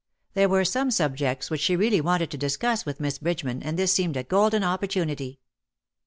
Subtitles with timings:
[0.33, 3.93] There were some subjects which she really wanted to discuss with Miss Bridgeman, and this
[3.93, 5.41] seemed a golden opportunity.